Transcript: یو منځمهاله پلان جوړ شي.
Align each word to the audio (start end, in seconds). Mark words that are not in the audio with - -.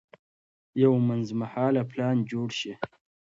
یو 0.83 0.93
منځمهاله 1.07 1.81
پلان 1.91 2.17
جوړ 2.31 2.47
شي. 2.59 2.73